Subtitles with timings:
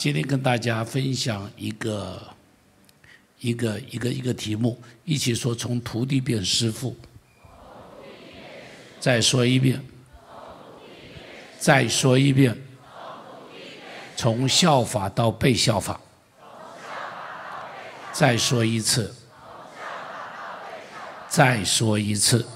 [0.00, 2.18] 今天跟大家分享一个
[3.38, 6.96] 一个一个一个题目，一起说从徒弟变师傅。
[8.98, 9.84] 再说一遍，
[11.58, 12.56] 再说一遍，
[14.16, 16.00] 从效法到被效法。
[18.10, 19.14] 再说一次，
[21.28, 22.46] 再说一次。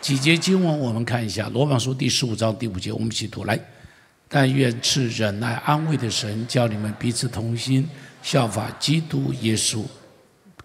[0.00, 3.56] 几节经文我们看一下，《罗马书》第十五章第五节，我们一起读来。
[4.34, 7.86] 但愿赐忍耐安慰的神，叫你们彼此同心，
[8.22, 9.80] 效法基督耶稣。《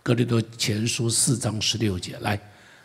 [0.01, 2.39] 格里多前书》四章十六节来。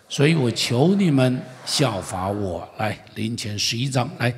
[0.08, 4.34] 所以我求你们效法我，来临前十一章来，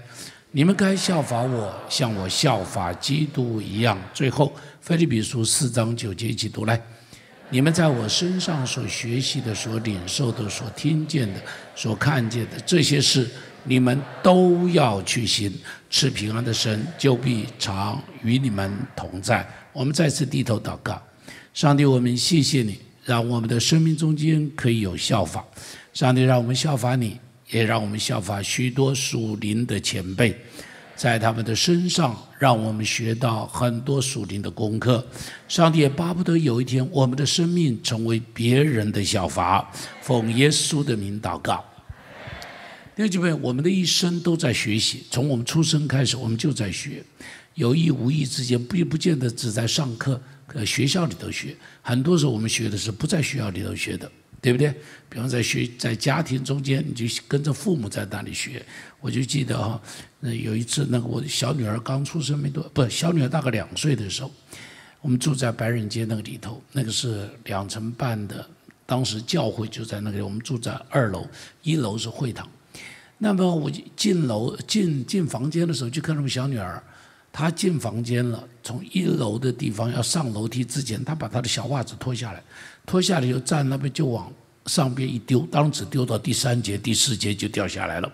[0.50, 3.98] 你们该效法我，像我效法基督一样。
[4.12, 6.78] 最后，菲利比书四章九节一起读来，
[7.48, 11.40] 你们在我身上所学习的、所领受的、所听见的、
[11.74, 13.28] 所看见的这些事，
[13.64, 15.50] 你们都要去行。
[15.94, 19.48] 赐平安的神就必常与你们同在。
[19.72, 21.00] 我们再次低头祷告，
[21.52, 22.80] 上帝，我们谢谢你。
[23.04, 25.44] 让我们的生命中间可以有效法，
[25.92, 30.36] 上帝让我们效法你，也让我们效法许多属灵的前辈，
[30.96, 35.06] 在他们的身上，让我们学到很多属灵的功课。
[35.46, 39.70] 上帝也巴不得有一天，我们的生命成为别人的效法。
[40.00, 41.64] 奉耶稣的名祷告。
[42.96, 47.02] 弟兄姐妹，我们的一生都在学习，从我们出生开始，我们就在学，
[47.54, 50.20] 有意无意之间，不不见得只在上课。
[50.52, 54.08] 呃，学校里头学，很多时候我们学的是不在学校里头学的，
[54.40, 54.72] 对不对？
[55.08, 58.64] 比方在学，在家庭中间，你就跟着父母在那里学。
[59.00, 59.82] 我就记得哈，
[60.20, 64.30] 那有一次，那个我小女儿刚出生没多，不，小女儿大概两岁的时候，
[65.00, 68.48] 我们住在白人街那个里头，那个是两层半的，
[68.86, 71.26] 当时教会就在那里，我们住在二楼，
[71.64, 72.48] 一楼是会堂。
[73.24, 76.82] 那么我进楼进进房间的时候，就看到我小女儿。
[77.32, 82.42] 她进房间了，从一楼的地方要上楼梯之前，她把她的小袜子脱下来，
[82.84, 84.30] 脱下来以后站那边就往
[84.66, 88.12] 上边一丢，当时丢到第三节、第四节就掉下来了。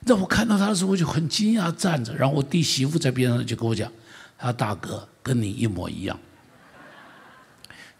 [0.00, 2.14] 那我看到她的时候，我就很惊讶，站着。
[2.14, 3.90] 然后我弟媳妇在边上就跟我讲
[4.36, 6.18] ：“他大哥跟你一模一样。”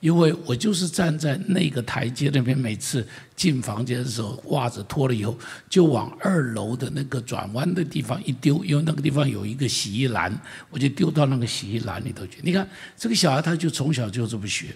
[0.00, 5.36] 因为我就是站在那个台阶那边，每次进房间的时候，袜子脱了以后，
[5.70, 10.32] 就往二楼的那个转弯的地方一丢，因为那个地方有一个洗衣篮，
[10.70, 12.38] 我就丢到那个洗衣篮里头去。
[12.42, 14.66] 你看这个小孩，他就从小就这么学。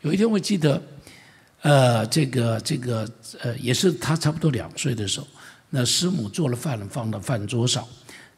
[0.00, 0.82] 有一天我记得，
[1.60, 3.08] 呃，这个这个
[3.40, 5.28] 呃，也是他差不多两岁的时候，
[5.68, 7.86] 那师母做了饭，放到饭桌上，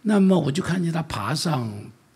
[0.03, 1.73] 那么我就看见他爬上。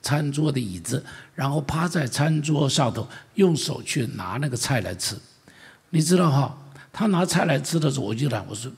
[0.08, 1.04] 餐桌的椅子，
[1.34, 5.14] 然后趴在餐桌上头，用手去拿那个菜来吃。
[5.90, 6.58] 你知道哈，
[6.90, 8.72] 他拿菜来吃的时候，我就来，我说，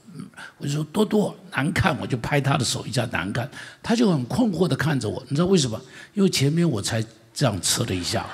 [0.59, 3.49] 我就说多多难看，我就拍他的手一下难看，
[3.81, 5.23] 他就很困惑的看着我。
[5.29, 5.81] 你知道为什么？
[6.15, 7.01] 因为前面我才
[7.33, 8.27] 这样吃了一下，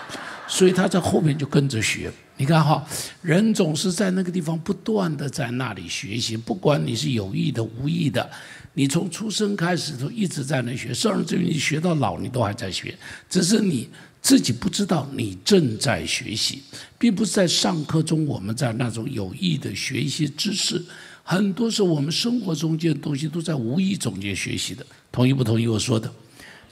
[0.49, 2.11] 所以他在后面就跟着学。
[2.39, 2.83] 你看哈，
[3.21, 8.31] 人总是在那个地方不断的在那里学习，不管你是有意的无意的。
[8.79, 12.95] 你从出生开始都一直在那学，甚至于你学到老，你都还在学，
[13.31, 13.89] 只是你
[14.21, 16.63] 自己不知道你正在学习，
[16.99, 20.85] 并不是在上课中我们在那种有意的学一些知识，
[21.23, 24.85] 很多时候我们生活中间的东西都在无意中间学习的。
[25.11, 26.13] 同意不同意我说的？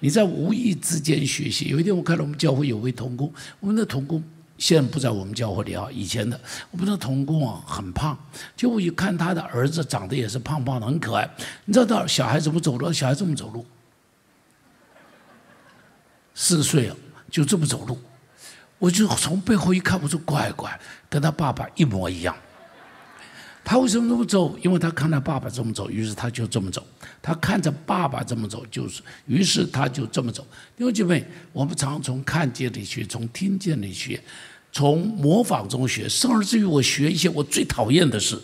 [0.00, 1.68] 你在无意之间学习。
[1.68, 4.22] 有一天我看到我们教会有位童工，我们的童工。
[4.56, 8.16] 现在不在我们教会里啊，以前的我们的童工啊很胖，
[8.56, 11.28] 就我一看他的儿子长得也是胖胖的，很可爱。
[11.64, 12.92] 你知道小孩怎么走路？
[12.92, 13.66] 小孩这么走路，
[16.34, 16.96] 四岁了
[17.30, 17.98] 就这么走路，
[18.78, 22.34] 我就从背后一看，我说乖乖，跟他爸爸一模一样。
[23.64, 24.56] 他为什么这么走？
[24.62, 26.86] 因为他看到爸爸这么走，于是他就这么走。
[27.22, 30.46] 他看着爸爸这么走，就是，于是他就这么走。
[30.76, 34.22] 弟兄姐妹，我们常从看见里学，从听见里学，
[34.70, 38.38] 从模仿中学，甚至于我学一些我最讨厌的事。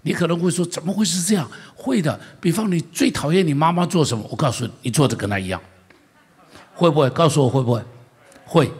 [0.00, 1.48] 你可能会说，怎么会是这样？
[1.76, 2.18] 会的。
[2.40, 4.26] 比方你最讨厌你妈妈做什么？
[4.30, 5.60] 我告诉你，你做的跟她一样。
[6.74, 7.10] 会不会？
[7.10, 7.84] 告诉我会不会？
[8.46, 8.72] 会。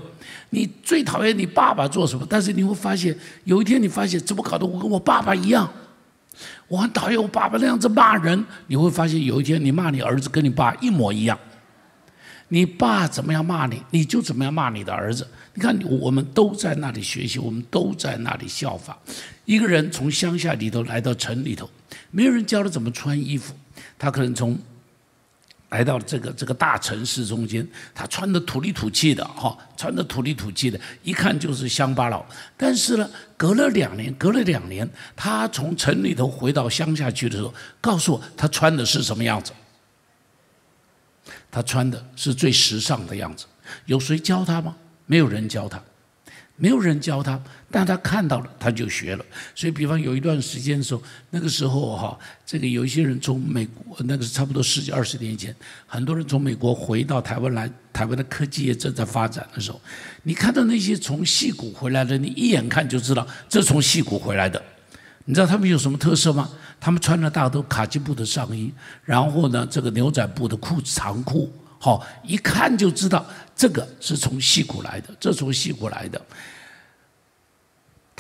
[0.55, 2.27] 你最讨厌你爸爸做什么？
[2.29, 5.71] 但是你会发现，有一天你发现怎么搞得我跟我爸爸一样？
[6.69, 8.45] 我很讨厌我爸爸那样子骂人。
[8.67, 11.39] 你会发现有一天你骂你儿子跟你爸一模一样。
[12.49, 15.27] 你爸怎么样骂你，你就怎么样骂你的儿子。
[15.55, 18.95] 你看，我们都在那里学习，我们都在那里效仿。
[19.47, 21.71] 一个人从乡下里头来到城里头，
[22.11, 23.55] 没有人教他怎么穿衣服，
[23.99, 24.59] 他可能从。
[25.73, 32.25] 来到这个这个大城市中间，他穿的土里土气的，哈，穿的土里土气的，一看就是乡巴佬。
[32.59, 34.87] 但是呢，隔了两年，隔了两年，
[35.17, 39.51] 他从城里头回到乡下去的时候，告诉我他穿的是什么样子。
[41.51, 43.47] 他穿的是最时尚的样子。
[43.87, 44.77] 有谁教他吗？
[45.07, 45.83] 没有人教他。
[46.57, 47.43] 没有人教他，
[47.73, 49.25] 但他看到了，他就学了。
[49.55, 59.81] 所以，比方有一段时间的时候，那个时候哈，这个有一些人从美国，那个是差不多十几二十年前，很多人从美国回到台湾来，台湾的科技业正在发展的时候，
[60.23, 64.63] 你看到那些从戏谷回来的，你一眼看就知道这从戏谷回来的。
[65.25, 66.51] 你知道他们有什么特色吗？
[66.81, 68.73] 他们穿的大都卡其布的上衣，
[69.05, 73.25] 然后呢，这个牛仔布的裤子长裤，好，一看就知道
[73.55, 76.21] 这个是从戏谷来的，这从戏谷来的。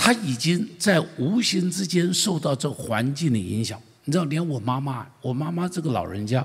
[0.04, 3.80] 他已经在无形之间受到这环境的影响。
[4.02, 6.44] 你知道，连我妈妈，我妈妈这个老人家，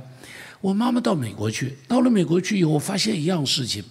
[0.62, 3.84] 我妈妈到美国去，到了美国去以后，发现一样事情，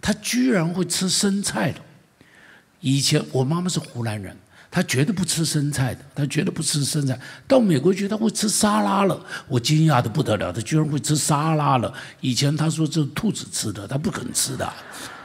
[0.00, 1.78] 她居然会吃生菜的。
[2.80, 4.34] 以前我妈妈是湖南人，
[4.70, 7.20] 她绝对不吃生菜的，她绝对不吃生菜。
[7.46, 11.92] 到美国去，她会吃沙拉了，我惊讶的不得了，她居然会吃沙拉了。
[12.22, 14.72] 以前她说这是兔子吃的，她不肯吃的。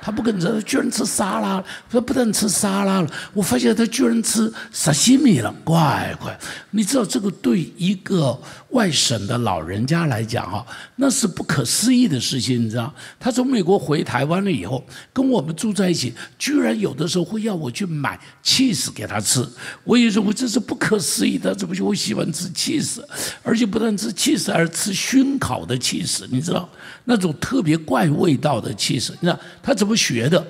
[0.08, 1.62] 他不跟着，居然吃沙拉，
[1.92, 6.40] 他不但吃沙拉了，我发现他居然吃沙西米了，乖乖！
[6.72, 8.40] 你知道这个对一个
[8.70, 10.66] 外省的老人家来讲哈，
[10.96, 12.94] 那是不可思议的事情，你知道？
[13.20, 14.82] 他从美国回台湾了以后，
[15.12, 19.46] 跟我们住在一起，居然有的时候会要我去买 cheese 给他吃，
[19.84, 23.02] 我也认为这是不可思议的，怎么就会喜欢吃 cheese？
[23.44, 26.70] 而且不但吃 cheese，而吃熏烤的 cheese，你知道？
[27.06, 30.46] 那种特别怪味道的气势，你知道他怎么学的？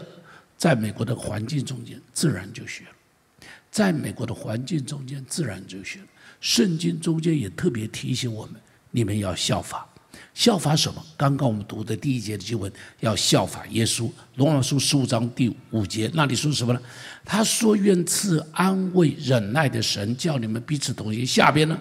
[0.57, 6.06] 在美国的环境中间，自然就学了；在美国的环境中间，自然就学了。
[6.42, 8.56] 圣经中间也特别提醒我们：
[8.89, 9.88] 你们要效法，
[10.34, 11.06] 效法什么？
[11.16, 14.10] 刚刚我们读的第一节的经文，要效法耶稣。
[14.36, 16.81] 罗马书十五章第五节那里说什么呢？
[17.24, 21.80] 他说：“愿赐安慰、忍耐的神，叫你们彼此同心。”下边呢？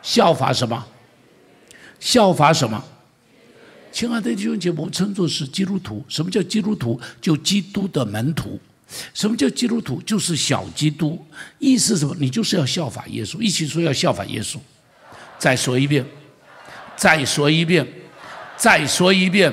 [0.00, 0.86] 效法什么？
[1.98, 2.84] 效法什么？
[3.90, 6.04] 亲爱的弟兄姐妹，我们称作是基督徒。
[6.08, 7.00] 什么叫基督徒？
[7.20, 8.60] 就基督的门徒。
[9.12, 10.00] 什么叫基督徒？
[10.02, 11.24] 就是小基督。
[11.58, 12.14] 意思是什么？
[12.18, 13.40] 你就是要效法耶稣。
[13.40, 14.56] 一起说要效法耶稣。
[15.38, 16.04] 再说一遍，
[16.96, 17.86] 再说一遍，
[18.56, 19.52] 再说一遍。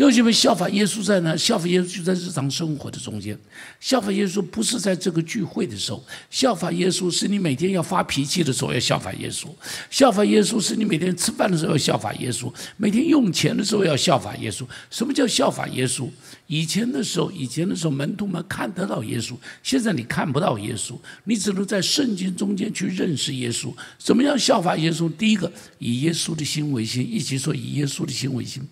[0.00, 1.36] 弟兄姐妹，效法耶稣在哪？
[1.36, 3.38] 效法耶稣就在日常生活的中间。
[3.80, 9.48] 效法耶稣不是在这个聚会的时候，效法耶稣是你每天要发脾气的时候要效法耶稣。
[9.90, 14.64] 效法耶稣是你每天吃饭的时候要效法耶稣，每天用钱的时候要效法耶稣。
[14.88, 16.08] 什么叫效法耶稣？
[16.46, 20.94] 以前的时候，以前的时候门徒们看得到耶稣，现在你看不到耶稣，
[21.24, 23.70] 你只能在圣经中间去认识耶稣。
[23.98, 25.14] 什么叫效法耶稣？
[25.14, 28.66] 第一个，以耶稣的心为心，一起说以耶稣的心为心。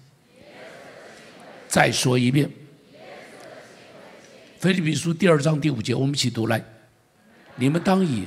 [1.69, 2.47] 再说一遍，
[4.59, 6.65] 《菲律比书》第二章第五节，我们一起读来。
[7.57, 8.25] 你们当以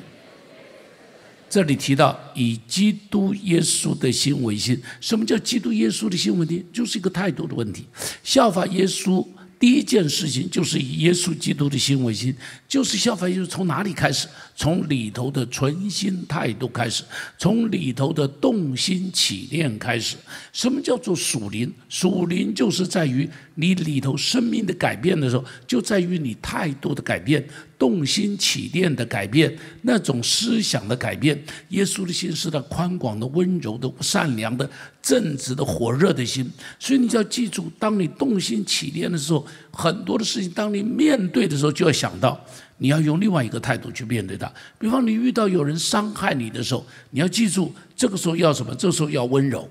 [1.50, 4.82] 这里提到以基督耶稣的心为心。
[5.00, 6.64] 什么叫基督耶稣的心问题？
[6.72, 7.86] 就是一个态度的问题。
[8.24, 9.28] 效法耶稣。
[9.60, 12.36] 第一件事情就是以耶稣基督的心为心，
[12.68, 13.46] 就是效法耶稣。
[13.46, 14.28] 从哪里开始？
[14.62, 17.04] 从里头的存心态度开始，
[17.36, 20.16] 从里头的动心起念开始。
[20.54, 21.74] 什么叫做属灵？
[21.90, 27.44] 属灵就是在于你里头生命的改变的时候，就在于你态度的改变。
[27.80, 31.44] 动心起念的改变，那种思想的改变。
[31.70, 34.70] 耶稣的心是那宽广的、温柔的、善良的、
[35.02, 36.48] 正直的、火热的心。
[36.78, 42.40] 所以你就要记住，当你动心起念的时候，很多的事情，当你面对的时候，就要想到
[42.82, 44.52] 你要用另外一个态度去面对它。
[44.80, 48.74] 比方你遇到有人伤害你的时候，你要记住，这个时候要什么？
[48.74, 49.70] 这个时候要温柔。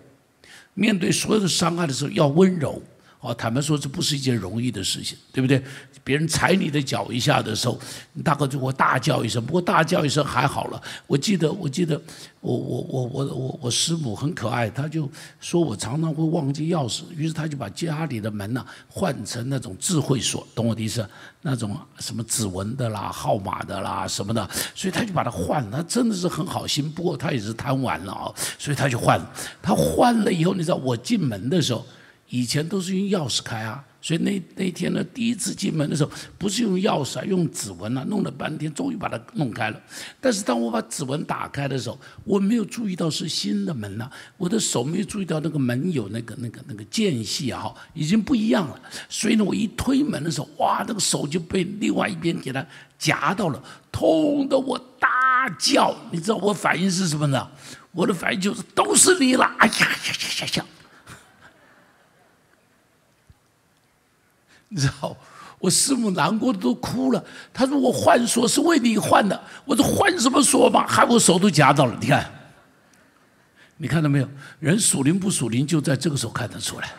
[0.75, 2.81] 面对所有的伤害的时候，要温柔。
[3.21, 5.63] 哦，坦白说，这不是一件容易的事情，对不对？
[6.03, 7.79] 别人踩你的脚一下的时候，
[8.15, 9.45] 你大概就会大叫一声。
[9.45, 10.83] 不过大叫一声还好了。
[11.07, 12.01] 我记得，我记得，
[12.41, 15.07] 我我我我我我师母很可爱，她就
[15.39, 21.07] 说我常常会忘记钥匙，于是她就把家里的门呐换成那种智慧锁，懂我的意思？
[21.43, 25.71] 那种什么指纹的啦、号码的啦什么的，所以他就把它换了。
[25.71, 29.31] 他真的是很好心，不过他也是贪玩了啊，所以他就换了。
[29.61, 31.85] 他换了以后，你知道我进门的时候。
[32.31, 39.81] 以前都是用钥匙开啊，所以那那天呢，第一次进门的时候，不是用钥匙啊，用指纹啊，弄了半天，终于把它弄开了。
[40.21, 48.81] 但是当我把指纹打开的时候，我没有注意到是新的门呐，我的手没有注意到那个门有那个那个那个间隙啊，已经不一样了。
[49.09, 52.65] 所以呢，我一推门的时候，哇，那个手就被另外一边给它
[52.97, 53.61] 夹到了，
[53.91, 55.93] 痛得我大叫。
[56.13, 57.51] 你知道我反应是什么呢？
[57.91, 60.67] 我的反应就是都是你了，哎呀呀呀呀呀！
[64.71, 65.15] 你知道，
[65.59, 67.23] 我师母难过的都哭了。
[67.53, 70.87] 她说：“我换锁是为你换的。”我说：“换什么锁嘛？
[70.87, 72.31] 害我手都夹到了。”你看，
[73.77, 74.29] 你看到没有？
[74.59, 76.91] 人属灵不属灵，就在这个时候看得出来。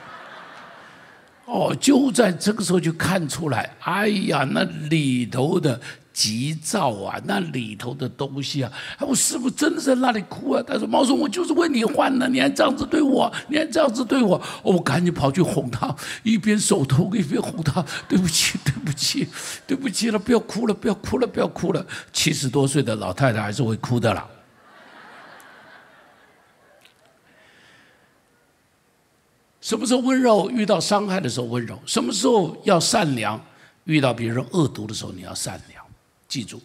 [1.45, 5.79] 哦，就在这个时候就看出来，哎呀，那里头的
[6.13, 10.61] 急躁啊，那里头的东西啊，我师傅真的在那里哭啊。
[10.67, 19.27] 他说：“毛叔，我就是为你换的，你还这样子对我，你还这样子对我。”我赶紧跑去哄他，一边手痛一边哄他：“对不起，对不起，
[19.65, 24.27] 对不起了，不要哭了，不要哭了，不要哭了。”七十多岁的老太太还是会哭的了。
[29.61, 30.49] 什么时候温柔？
[30.49, 31.79] 遇到伤害的时候温柔。
[31.85, 33.39] 什么时候要善良？
[33.85, 35.80] 遇到别人恶毒的时候你要善良。
[36.31, 36.61] 记住，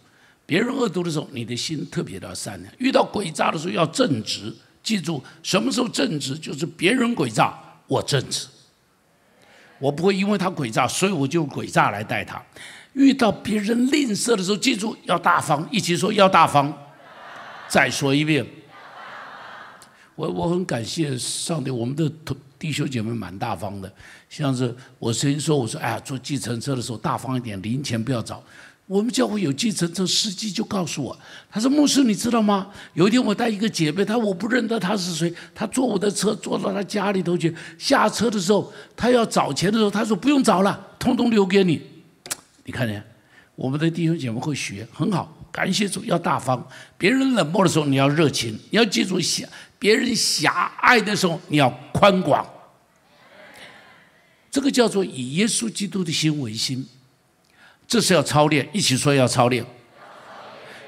[0.46, 2.72] 别人恶毒的时候，你的心特别的善良。
[2.78, 4.54] 遇到诡诈的时候要正直。
[4.80, 6.38] 记住，什么时候正直？
[6.38, 7.52] 就是别人诡诈，
[7.88, 8.46] 我正直。
[9.80, 12.40] 我不会因为他诡诈，所以我就用诡诈来待他。
[12.92, 15.68] 遇到别人吝啬的时候，记住要大方。
[15.72, 16.72] 一起说要大方。
[17.66, 18.46] 再说一遍。
[20.14, 22.08] 我我很感谢上帝，我们的。
[22.58, 23.92] 弟兄姐妹蛮大方的，
[24.30, 28.42] 像是我曾经说，我说哎呀，坐计程车的时候大方一点，零钱不要找。
[28.86, 31.18] 我们教会有计程车司机就告诉我，
[31.50, 32.68] 他说牧师你知道吗？
[32.94, 41.82] 有一天我带一个姐妹，她我不认得她是谁，她坐我的车坐到她家里头去，下车的时候她要找钱的时候，她说不用找了，通通留给你。
[42.64, 43.02] 你看见？
[43.56, 46.64] 我们的弟兄姐妹会学，很好，感谢主，要大方。
[46.98, 49.48] 别人冷漠的时候，你要热情，你要记住狭。
[49.78, 52.46] 别人狭隘的时候，你要宽广。
[54.50, 56.86] 这个叫做以耶稣基督的心为心，
[57.86, 58.68] 这是要操练。
[58.72, 59.64] 一起说要操练。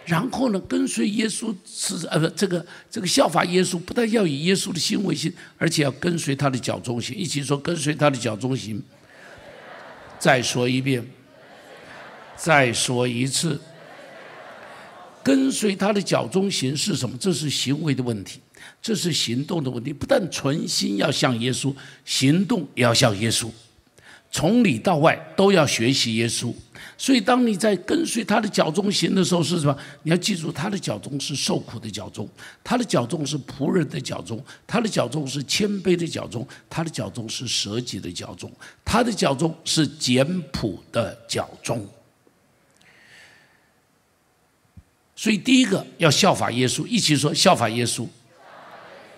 [0.05, 7.15] 然后呢，跟随耶稣是呃不，这个这个效法耶稣，不但要以耶稣的心为心，而且要跟随他的脚中行。
[7.15, 8.83] 一起说跟随他的脚中行。
[10.19, 11.07] 再说一遍，
[12.37, 13.61] 再说一次，
[15.23, 17.17] 跟随他的脚中行是什么？
[17.19, 18.41] 这是行为的问题。
[18.81, 21.75] 这是行动的问题，不但存心要像耶稣，
[22.05, 23.49] 行动也要像耶稣，
[24.31, 26.55] 从里到外都要学习耶稣。
[26.97, 29.79] 所以，当你在跟随他的脚中行的时候，是什么？
[30.03, 32.29] 你要记住，他的脚中是受苦的脚中，
[32.65, 38.51] 他的脚中是仆人的脚中，他的脚中是谦卑的脚中，他的脚中是舍己的脚中，
[38.85, 41.87] 他的脚中是简朴的脚中。
[45.15, 48.07] 所以，第一个要效法耶稣，一起说效法耶稣。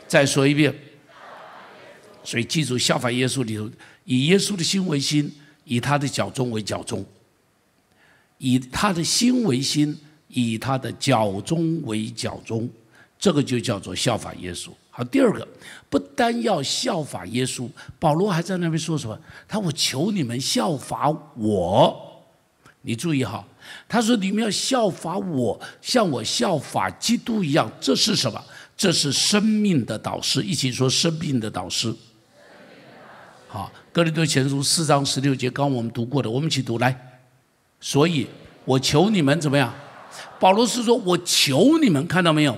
[0.06, 0.74] 再说一遍，
[2.22, 3.70] 所以记住效法耶稣里头，
[4.04, 5.30] 以耶稣的心为心，
[5.64, 7.04] 以他的脚中为脚中，
[8.38, 9.98] 以他的心为心，
[10.28, 12.68] 以他的脚中为脚中，
[13.18, 14.70] 这个就叫做效法耶稣。
[14.90, 15.46] 好，第二个，
[15.88, 19.18] 不单要效法耶稣，保罗还在那边说什么？
[19.48, 22.22] 他我求你们效法我，
[22.82, 23.46] 你注意哈，
[23.88, 28.42] 他说你们要效法我，像我效法基督一样，这是什么？
[28.76, 31.94] 这是生命的导师，一起说生命的导师。
[33.52, 37.18] 好，哥林多前书四章十六节，刚我们读过的，我们一起读来。
[37.80, 38.24] 所以
[38.64, 39.74] 我求你们怎么样？
[40.38, 42.56] 保罗是说我求你们，看到没有？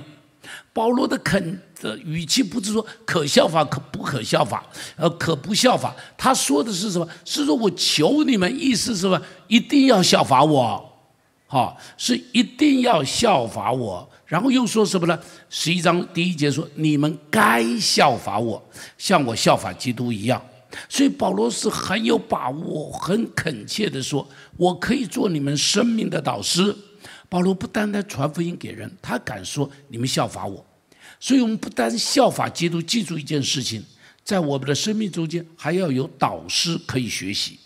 [0.75, 4.63] 保罗的肯的语气不是说可效法可不可效法，
[4.97, 5.97] 呃，可不效法。
[6.19, 7.09] 他说的是什么？
[7.25, 9.19] 是说我求你们，意思是什么？
[9.49, 10.93] 一定要效法我，
[11.47, 14.07] 好，是一定要效法我。
[14.27, 15.19] 然后又说什么呢？
[15.49, 18.63] 十一章第一节说：“你们该效法我，
[18.99, 20.43] 像我效法基督一样。”
[20.89, 24.27] 所以保罗是很有把握、很恳切的说
[24.57, 26.75] ：“我可以做你们生命的导师。”
[27.29, 30.65] 保罗不单单传福音给人，他敢说：“你们效法我。”
[31.19, 33.83] 所以，我们不单效法基督，记住一件事情，
[34.25, 37.59] 在我们的生命中间还要有导师可以学习。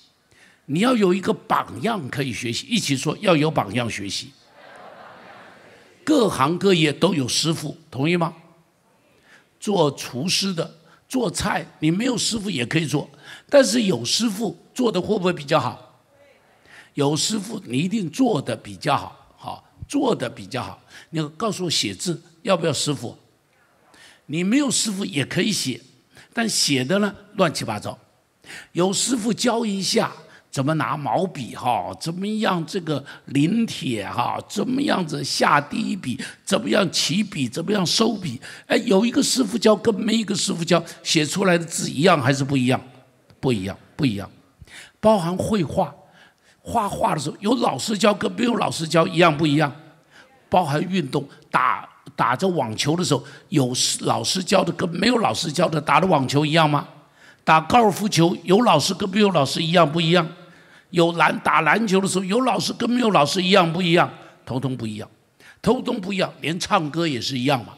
[0.67, 4.31] 你要有一个榜样可以学习，一起说要有榜样学习。
[6.05, 8.35] 各行各业都有师傅，同意吗？
[9.59, 10.76] 做厨师的
[11.09, 13.09] 做菜，你没有师傅也可以做，
[13.49, 16.03] 但是有师傅做的会不会比较好？
[16.95, 20.81] 有师傅你一定做的比较好，好做的比较好。
[21.11, 23.17] 你告诉我写字要不要师傅？
[24.27, 25.81] 你没有师傅也可以写，
[26.33, 27.99] 但写的呢乱七八糟，
[28.73, 30.13] 有师傅教一下。
[30.57, 31.95] 怎么拿毛笔哈？
[32.01, 34.39] 怎么样这个临帖哈？
[34.49, 36.19] 怎么样子下第一笔？
[36.47, 37.47] 怎么样起笔？
[37.47, 38.41] 怎么样收笔？
[38.67, 42.81] 哎，有一个师傅教跟没一个师傅教，写出来的字一样还是不一样？
[43.39, 44.27] 不一样，不一样。
[44.99, 45.95] 包含绘画，
[46.63, 49.71] 画画的时候有老师教跟没有老师教一样不一样？
[50.49, 51.87] 包含运动，打
[52.17, 56.89] 打着网球的时候有老师教的跟没有老师教的打的网球一样吗？
[57.45, 60.27] 打高尔夫球有老师跟没有老师一样不一样？
[60.97, 64.11] 有篮打篮球的时候，有老师跟没有老师一样不一样，
[64.47, 65.07] 通通不一样，
[65.61, 66.33] 通通不一样。
[66.41, 67.75] 连唱歌也是一样嘛。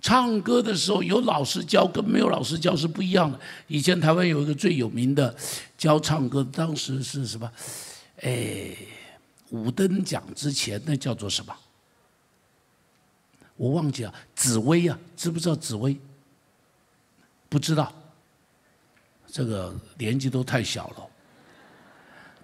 [0.00, 3.38] 唱歌的时候有老师教跟没有老师教是不一样的。
[3.68, 5.32] 以前台湾有一个最有名的
[5.78, 7.48] 教唱歌，当时是什么？
[8.22, 8.76] 哎，
[9.50, 11.54] 五等奖之前那叫做什么？
[13.56, 14.12] 我忘记了。
[14.34, 15.96] 紫薇啊，知不知道紫薇？
[17.48, 17.92] 不知道。
[19.30, 21.06] 这个年纪都太小了。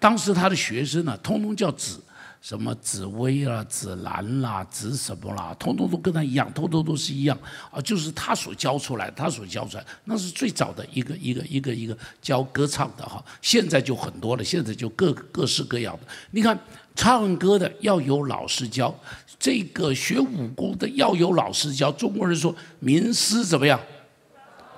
[0.02, 2.00] 当时他的学生呢，通通叫紫。
[2.42, 7.38] 什么紫薇啦、紫兰啦、紫什么啦，通通都跟他一样，通通都是一样
[7.70, 7.80] 啊！
[7.82, 13.24] 就是他所教出来，他所教出来，那是最早的一个一个一个一个教歌唱的哈。
[13.40, 16.00] 现在就很多了，现在就各各式各样的。
[16.32, 16.58] 你看，
[16.96, 18.92] 唱歌的要有老师教，
[19.38, 21.92] 这个学武功的要有老师教。
[21.92, 23.78] 中国人说，名师怎么样，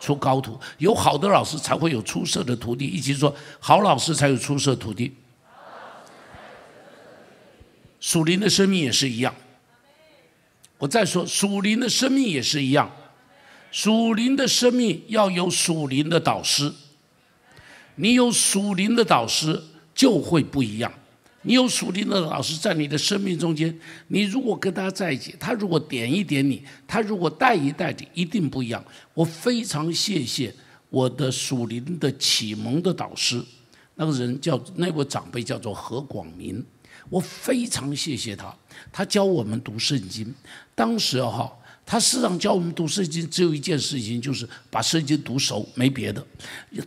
[0.04, 2.84] 出高徒，有好的老师才会有出色的徒弟。
[2.84, 5.14] 一起说，好老师才有出色徒弟。
[8.00, 9.34] 属灵的生命也是一样。
[10.76, 12.90] 我再说，属灵的生命也是一样。
[13.72, 16.70] 属灵的生命要有属灵的导师。
[17.94, 19.62] 你有属灵的导师，
[19.94, 20.92] 就会不一样。
[21.44, 28.82] 你有属灵的老师在你的生命中间，你如果跟他在一起，他如果点一点你，他如果带一带你，一定不一样。
[29.12, 30.52] 我非常谢谢
[30.90, 33.42] 我的属灵的启蒙的导师，
[33.94, 36.64] 那个人叫那位长辈叫做何广明。
[37.10, 38.54] 我非常谢谢他，
[38.90, 40.34] 他教我们读圣经。
[40.74, 41.52] 当时哈，
[41.86, 46.24] 他实际上教我们读圣经，只有一件事情，就是把圣经读熟，没别的。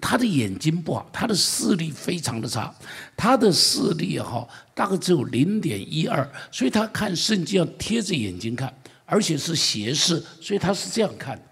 [0.02, 2.74] 他的眼睛不好，他的视力非常的差，
[3.16, 8.74] 他的视力哈大概只有零点一二，所以他看圣经要贴着眼睛看，
[9.06, 11.44] 而且是斜视，所以他是这样看的。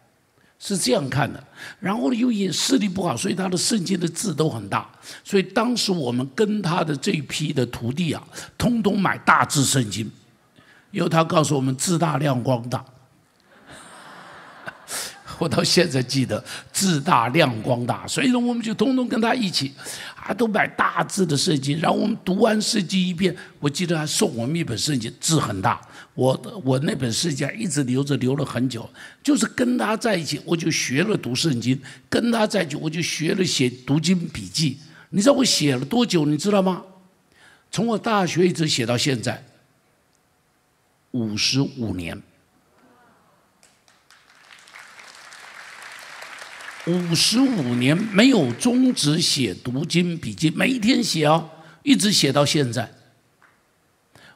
[0.57, 1.43] 是这样看的，
[1.79, 4.89] 然后呢，又因视力不好，所以他的圣经的字都很大。
[5.23, 8.25] 所以当时我们跟他的这一批的徒弟啊，
[8.57, 10.09] 通通买大字圣经，
[10.91, 12.83] 因为他告诉我们字大亮光大。
[15.37, 19.73] 我到现在记得字大亮光大，所以呢，我们就通通跟他一起。
[20.15, 25.79] 啊都买大字的圣经，然后我们读完圣经一遍，我记得他送我们一本圣经，字很大。
[26.15, 28.89] 我我那本圣经一直留着，留了很久。
[29.21, 31.77] 就是跟他在一起，我就学了读圣经；
[32.09, 34.79] 跟他在一起，我就学了写读经笔记。
[35.11, 36.25] 你知道我写了多久？
[36.25, 36.81] 你知道吗？
[37.71, 39.43] 从我大学一直写到现在，
[41.11, 42.19] 五十五年。
[46.87, 51.49] 五十五年没有终止写读经笔记，每一天写哦，
[51.81, 52.89] 一直写到现在。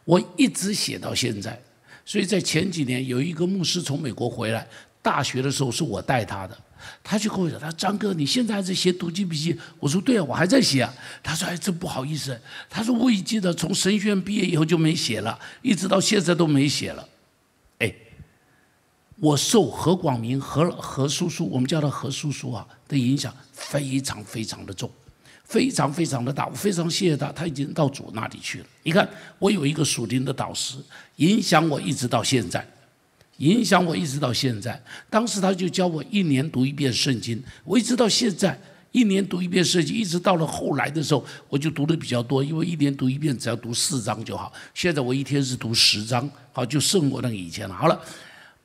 [0.03, 1.61] 我一直写到现在，
[2.03, 4.67] 所以在前几年有一个牧师从美国回来，
[5.03, 6.57] 大学的时候是我带他的，
[7.03, 12.35] 他就跟我讲：“他说张哥，你现在还在写读经笔记？”我说：“对啊，我还在写。”啊。”他说：“哎，真不好意思。”
[12.67, 17.07] 他说：“我已经的从神学院毕业以后就没写了，一直到现在都没写了。”
[19.19, 24.89] 我受何广明、何何叔叔，我们叫他何叔叔啊的影响非常非常的重，
[25.43, 26.47] 非常非常的大。
[26.47, 28.65] 我非常谢谢他，他已经到主那里去了。
[28.83, 30.77] 你看，我有一个属灵的导师，
[31.17, 32.65] 影响我一直到现在，
[33.37, 34.81] 影响我一直到现在。
[35.09, 38.57] 当时他就教我一年读一遍圣经，我一直到现在
[38.93, 44.53] 一年读一遍圣经，一直到了后来的时候，我就读的比较多，因为一年读一遍只要读四章就好。
[44.73, 47.75] 现在我一天是读十章，好就胜过那个以前了。
[47.75, 48.01] 好了。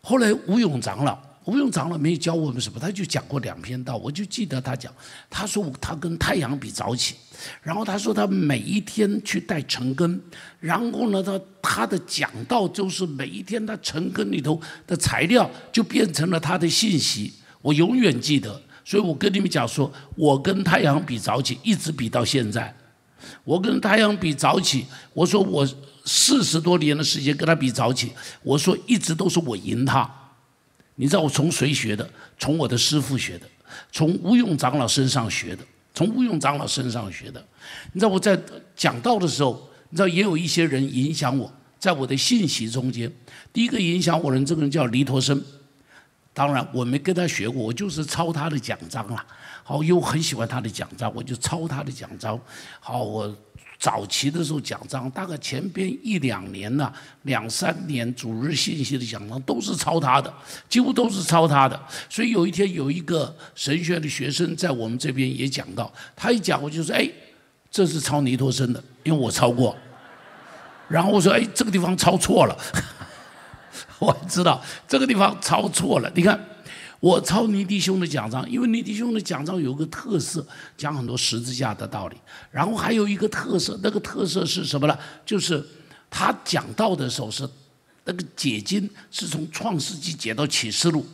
[0.06, 4.92] 后来吴勇长老，吴勇长老没有教我们什么，他就讲过两篇道，我就记得他讲，
[5.30, 7.14] 他说他跟太阳比早起，
[7.62, 10.20] 然后他说他每一天去带晨根，
[10.60, 22.76] 然后呢，他他的讲道就是每一天他晨根里头的材料就变成了他的信息，我永远记得，所以我跟你们讲说，我跟太阳比早起，一直比到现在，
[23.44, 25.68] 我跟太阳比早起，我说我。
[26.06, 30.06] 四十多年的时间跟他比早起，我说一直都是我赢他。
[30.96, 32.06] 你知道我从谁学的？
[32.38, 33.46] 从我的师傅学的，
[33.90, 37.42] 从吴用长老身上学的，从吴用长老身上学的。
[37.94, 38.38] 你知道我在
[38.76, 43.10] 讲道的时候，你知道也有一些人影响我，在我的信息中间，
[43.50, 45.42] 第一个影响我的人，这个人叫黎陀生。
[46.34, 49.24] 当然我没跟他学过，我就是抄他的讲章啦。
[49.62, 52.38] 好，因为我很喜欢他的讲章，我就抄他的讲章。
[52.80, 53.34] 好，我。
[53.76, 56.90] 早期的时候讲章，大概前边一两年呐，
[57.22, 60.32] 两三年主日信息的讲章都是抄他的，
[60.70, 61.78] 几乎都是抄他的。
[62.08, 67.10] 所以有一天有一个神学的学生在我们这边也讲到，他一讲我就说：“哎，
[67.70, 69.76] 这是抄尼托生的，因为我抄过。”
[70.88, 72.56] 然后我说：“哎，这个地方抄错了。”
[74.00, 76.38] 我知道这个地方抄错了，你看。
[77.00, 82.16] 我抄尼弟兄的讲章，因为尼弟兄的讲章有个特色，讲很多十字架的道理。
[82.50, 84.98] 然后还有一个特色，那个特色是什么呢？
[85.26, 85.62] 就是
[86.08, 87.46] 他讲道的时候是
[88.04, 91.06] 那个解经是从创世纪解到启示录，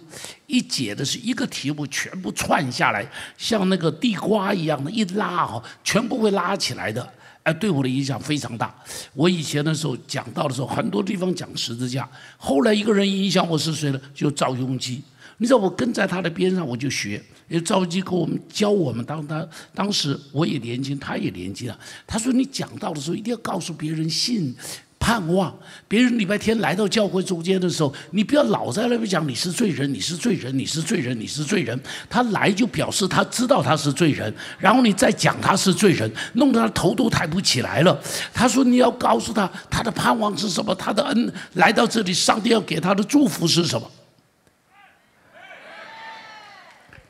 [0.46, 3.04] 一解的是一个题目全部串下来，
[3.36, 7.12] 像那个地瓜一样的，一拉哈，全部会拉起来的。
[7.52, 8.74] 对我的影响非常大。
[9.14, 12.08] 我以前的时候讲到的时候，很多地方讲十字架。
[12.36, 14.00] 后来一个人影响我是谁呢？
[14.14, 15.02] 就赵雍基。
[15.38, 17.22] 你知道我跟在他的边上，我就学。
[17.48, 21.78] 因为赵雍基给我们教我们，当他当时我也年轻，他也年轻啊。
[22.06, 24.54] 他说你讲道的时候，一定要告诉别人信。
[25.00, 25.58] 盼望
[25.88, 31.80] 别人礼拜天来到教会中间的时候，你不要老在那边讲你是罪人，你是罪人，你是罪人，你是罪人。
[32.08, 37.98] 他来就表示他知道他是罪人，然后你再讲他是罪人，弄得他头都抬不起来了。
[38.34, 43.90] 他说你要告诉他他的盼望是什么，他的恩来到这里，上帝要给他的祝福是什么？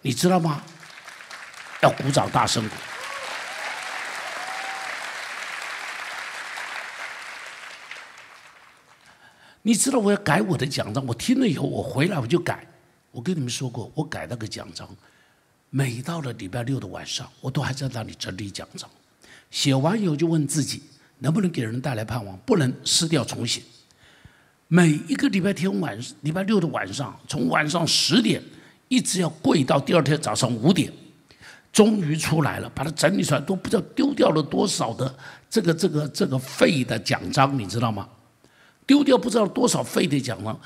[0.02, 0.62] 你知道吗？
[1.82, 2.64] 要鼓掌，大声。
[9.62, 12.66] 你知道我要改我的奖章，我听了以后，我回来我就改。
[13.12, 14.88] 我跟你们说过，我改那个奖章，
[15.68, 18.88] 每到了礼拜六的晚上，我都还在那里整理奖章。
[19.50, 20.82] 写完以后就问自己，
[21.18, 22.36] 能不能给人带来盼望？
[22.46, 23.60] 不能，撕掉重写。
[24.68, 28.40] 每一个礼拜天晚，礼拜六的晚上，从晚上十点
[28.86, 30.92] 一直要跪到第二天早上五点，
[31.72, 35.12] 终于出来了，把它整理出来，都不知道丢掉了多少的
[35.50, 38.08] 这个这个这个废的奖章，你知道吗？
[38.90, 40.58] 丢掉不知道多少废的奖章，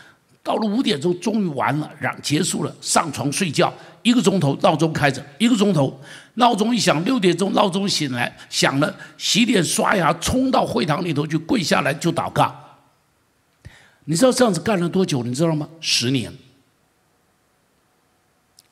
[0.43, 6.01] 到了五点钟终于完了，然结束了，上床睡觉一个钟头，闹钟开着一个钟头，
[6.37, 12.51] 闹钟一响，六点钟闹钟醒来响了，洗脸刷牙，冲到会堂里头去跪下来就祷告。
[14.07, 15.23] 你知道这样子干了多久？
[15.23, 15.69] 你知道吗？
[15.83, 16.33] 十年，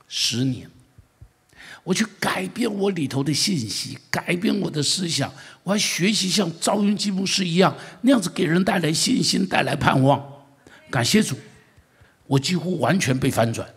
[0.08, 0.70] 十年。
[1.84, 5.32] 我去改变我里头的信息，改变我的思想，
[5.64, 10.22] 我还学习像赵云基牧师一样那样子给人带来信心，带来盼望。
[10.90, 11.36] 感谢主，
[12.26, 13.68] 我几乎完全被翻转。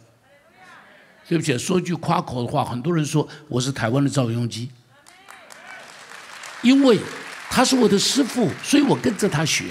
[1.27, 4.69] 对不起，说句夸口的话，很多人说我是台湾的赵永基，
[6.61, 6.99] 因为
[7.49, 9.65] 他是我的师傅，所以我跟着他学。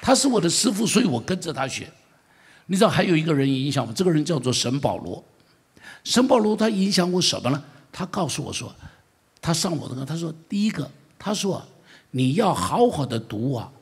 [0.00, 1.88] 他是我的师傅，所以我跟着他学。
[2.66, 5.24] 你知道还有一个人影响我，这个人叫做沈保罗。
[6.04, 7.62] 沈保罗他影响我什么呢？
[7.92, 8.74] 他告诉我说，
[9.40, 11.62] 他上我的课，他说第一个，他说
[12.10, 13.70] 你要好好的读啊，《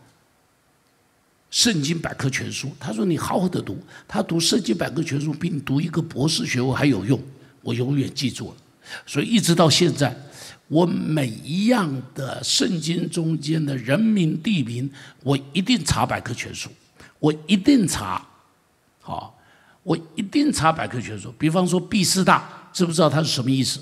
[1.50, 2.68] 圣经百科全书》。
[2.81, 7.20] 他说你好好的读，他读《圣经百科全书》比你读一个博士学位还有用。
[7.62, 8.57] 我永远记住了，
[9.07, 10.16] 所以一直到现在，
[10.68, 14.90] 我每一样的圣经中间的人名地名，
[15.22, 16.70] 我一定查百科全书，
[17.18, 18.26] 我一定查，
[19.00, 19.36] 好。
[19.87, 21.33] 我一定查百科全书。
[21.38, 23.79] 比方说，毕士大，知不知道它是什么意思？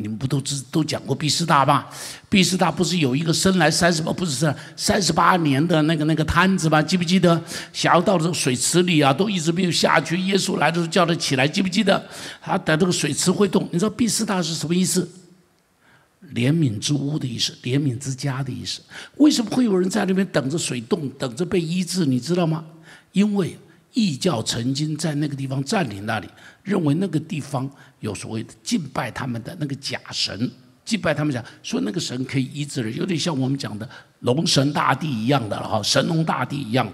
[0.00, 1.86] 你们不都知都讲过毕士大吗？
[2.28, 6.82] 毕士大不是有一个生来三十八，不是三三十八年的那个那个摊子吗？
[6.82, 7.40] 记不记得？
[7.72, 10.18] 想要到这个水池里啊，都一直没有下去。
[10.22, 12.04] 耶稣来的时候叫他起来，记不记得？
[12.42, 13.68] 他等这个水池会动。
[13.70, 15.08] 你知道毕士大是什么意思？
[16.34, 18.80] 怜悯之屋的意思，怜悯之家的意思。
[19.18, 22.04] 为什么会有人在那边等着水动，等着被医治？
[22.04, 22.64] 你知道吗？
[23.12, 23.56] 因为。
[23.98, 26.28] 异教曾经在那个地方占领那里，
[26.62, 30.48] 认为那个地方有所谓的敬拜他们的那个假神，
[30.84, 33.88] 敬拜他们讲说那个神可以医治人，有点像我们讲的
[34.20, 36.88] 龙神大帝一样的哈，神龙大帝一样。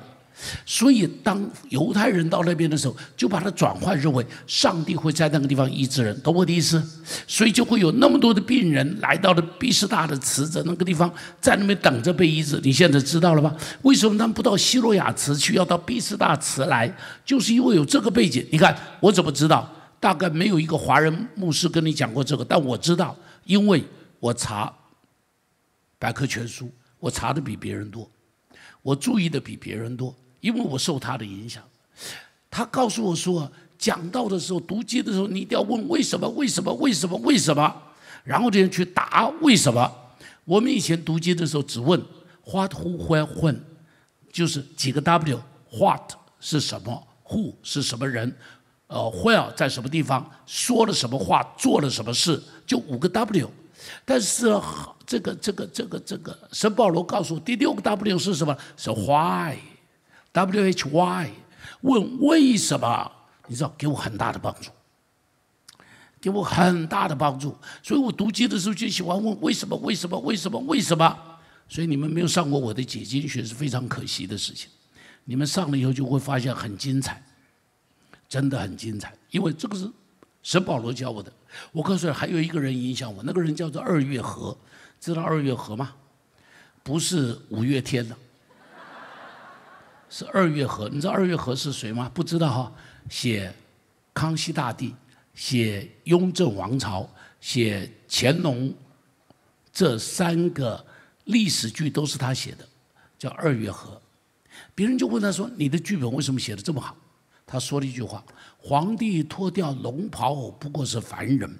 [0.66, 6.82] 所以，当犹太人到那边的时候，就把它转换认为上帝会在那个地方医治人，懂我的意思？
[7.26, 12.60] 所以就会有那么多的病人来到了比斯大的池子那个地方，在那边等着被医治。
[12.62, 13.54] 你现在知道了吧？
[13.82, 16.92] 为什么他们不到希洛亚池去，要到比斯大池来？
[17.24, 18.44] 就是因为有这个背景。
[18.50, 19.70] 你看，我怎么知道？
[20.00, 23.82] 大概没有一个华人牧师跟你讲过这个，但我知道，因为
[24.20, 24.70] 我查
[25.98, 28.10] 百科全书，我查的比别人多，
[28.82, 30.14] 我注意的比别人多。
[30.44, 31.62] 因为我受他的影响，
[32.50, 37.74] 他告诉我说，讲道的时候、读经的时候，你一定要问为什么、为什么、为什么、为什么，
[38.24, 39.90] 然后这样去答为什么。
[40.44, 41.98] 我们以前读经的时候只问
[42.44, 43.56] What、Who、Where、When，
[44.30, 48.36] 就是几个 W，What 是什么，Who 是什么人，
[48.88, 53.50] 呃，Where 在什么地方，说了什么话，做了什么事，就五个 W。
[54.04, 54.60] 但是
[55.06, 58.54] 这个、这个、这个、这个，圣保罗告诉我，第六个 W 是什么？
[58.76, 59.56] 是 Why。
[60.34, 61.30] W H Y
[61.82, 63.10] 问为什么？
[63.46, 64.70] 你知道给我很大的帮助，
[66.20, 67.56] 给我很大的帮助。
[67.82, 69.76] 所以我读经的时候就喜欢问为什么？
[69.76, 70.18] 为什么？
[70.18, 70.58] 为什么？
[70.60, 71.18] 为什么？
[71.68, 74.68] 所以你们没有上过我的解经学是非常可惜的事情。
[75.24, 77.22] 你们上了以后就会发现很精彩，
[78.28, 79.14] 真的很精彩。
[79.30, 79.88] 因为这个是
[80.42, 81.32] 神保罗教我的。
[81.70, 84.56] 我告诉你，还有一个人影响我，那个人叫做二月河，
[84.98, 85.92] 知道二月河吗？
[86.82, 88.16] 不是五月天的。
[90.16, 90.88] 是二月河。
[90.90, 92.08] 你知道二月河是谁吗？
[92.14, 92.72] 不知道哈。
[93.10, 93.52] 写
[94.14, 94.94] 康熙大帝、
[95.34, 98.72] 写雍正王朝、写乾隆
[99.72, 100.86] 这三个
[101.24, 102.64] 历史剧都是他写的，
[103.18, 104.00] 叫二月河。
[104.72, 106.96] 别人就问他说：“你的剧本为什么写的这么好？”
[107.44, 108.24] 他说了一句话
[108.56, 111.58] ：“皇帝脱掉龙袍不过是凡人，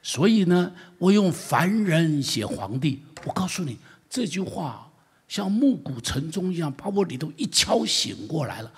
[0.00, 3.76] 所以呢，我用凡人写皇帝。”我告诉你，
[4.08, 4.89] 这句话
[5.30, 8.72] 像暮鼓晨钟一样，把我里头一敲醒过来了。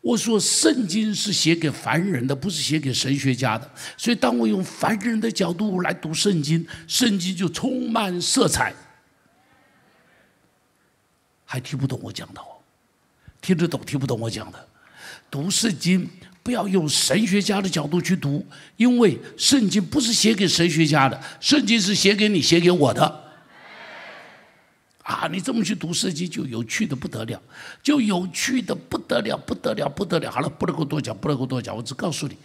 [0.00, 3.68] 我说：“圣经是写给凡人的，不是写给神学家的。
[3.96, 8.72] 所以，当我用凡人的角度来读圣经，圣经就充满色彩。”
[11.44, 12.62] 还听不懂我讲的哦？
[13.42, 14.68] 听得懂听不懂我讲的？
[15.28, 16.08] 读圣经
[16.44, 23.29] 不要用神学家的角度去读，因为圣经不是写给神学家的，圣经是写给你、写给我的。
[25.02, 27.40] 啊，你这么去读圣经就有趣的不得了，
[27.82, 30.30] 就有趣的不得了，不得了，不得了。
[30.30, 32.36] 好了，不能够多讲，不能够多讲，我只告诉你，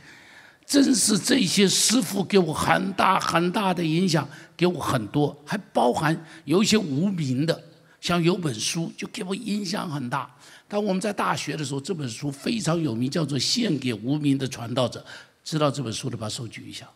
[0.65, 7.61] 正是这些师傅给我很大很大的影响，给我很多，还包含有一些无名的。
[8.01, 10.29] 像有本书就给我影响很大。
[10.67, 14.99] 当我们在大学的时候，这本书非常有名，叫做《献给无名的传道者》。
[15.43, 16.87] 知道这本书的，把手举一下。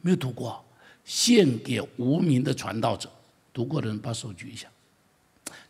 [0.00, 0.50] 没有读过
[1.04, 3.08] 《献给无名的传道者》，
[3.52, 4.68] 读过的人把手举一下。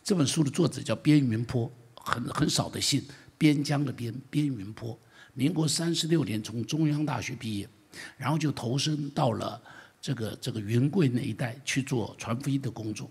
[0.04, 3.02] 这本书的作者叫边云坡，很很少的姓，
[3.36, 4.98] 边疆的边，边云坡。
[5.34, 7.68] 民国三十六年从中央大学毕业，
[8.16, 9.60] 然后就投身到了
[10.00, 13.10] 这个这个云贵那一带去做传福音的工作，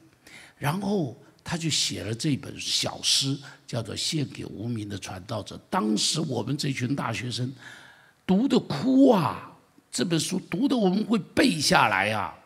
[0.58, 1.18] 然后。
[1.44, 5.56] 他就写了这本小诗，叫做《献给无名的传道者》。
[5.72, 7.52] 当时我们这群大学生
[8.28, 9.52] 读的哭啊，
[9.92, 12.38] 这本书读的我们会背下来啊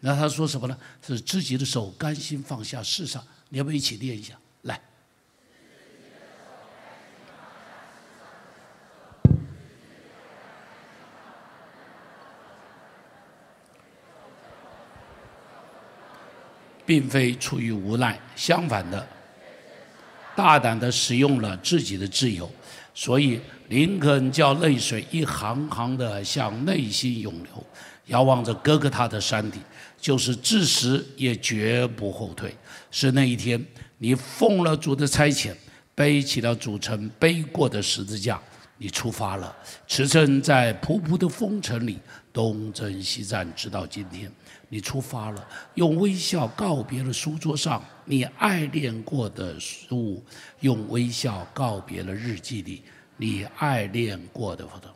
[0.00, 0.78] 那他说什么呢？
[1.04, 4.38] 是自己的手甘心放下世上，你要不要一起念一下？
[4.62, 4.80] 来。
[16.86, 19.06] 并非出于无奈，相反的，
[20.34, 22.50] 大胆的使用了自己的自由，
[22.98, 27.64] 所以林肯叫泪水一行行的向内心涌流，
[28.06, 29.62] 遥望着哥哥他的山顶，
[30.00, 32.52] 就是至死也绝不后退。
[32.90, 33.64] 是那一天，
[33.98, 35.54] 你奉了主的差遣，
[35.94, 38.42] 背起了主曾背过的十字架，
[38.78, 39.56] 你出发了，
[39.86, 42.00] 驰骋在仆仆的风尘里，
[42.32, 44.28] 东征西战，直到今天。
[44.68, 50.24] 你出发了，用微笑告别了书桌上你爱恋过的书，
[50.60, 52.82] 用微笑告别了日记里
[53.18, 54.88] 你爱恋过的佛头。